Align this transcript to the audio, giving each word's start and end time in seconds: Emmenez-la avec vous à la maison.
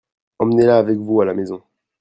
Emmenez-la 0.39 0.79
avec 0.79 0.97
vous 0.97 1.21
à 1.21 1.25
la 1.25 1.35
maison. 1.35 1.61